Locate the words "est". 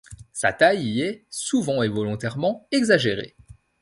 1.01-1.27